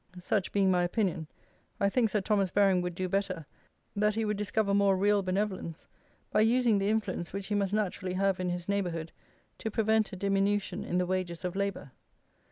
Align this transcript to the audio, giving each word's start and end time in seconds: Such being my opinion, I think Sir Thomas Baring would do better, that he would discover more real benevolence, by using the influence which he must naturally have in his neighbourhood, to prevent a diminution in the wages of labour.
Such 0.17 0.51
being 0.51 0.71
my 0.71 0.81
opinion, 0.81 1.27
I 1.79 1.87
think 1.87 2.09
Sir 2.09 2.21
Thomas 2.21 2.49
Baring 2.49 2.81
would 2.81 2.95
do 2.95 3.07
better, 3.07 3.45
that 3.95 4.15
he 4.15 4.25
would 4.25 4.35
discover 4.35 4.73
more 4.73 4.97
real 4.97 5.21
benevolence, 5.21 5.85
by 6.31 6.41
using 6.41 6.79
the 6.79 6.89
influence 6.89 7.33
which 7.33 7.45
he 7.45 7.53
must 7.53 7.71
naturally 7.71 8.13
have 8.15 8.39
in 8.39 8.49
his 8.49 8.67
neighbourhood, 8.67 9.11
to 9.59 9.69
prevent 9.69 10.11
a 10.11 10.15
diminution 10.15 10.83
in 10.83 10.97
the 10.97 11.05
wages 11.05 11.45
of 11.45 11.55
labour. 11.55 11.91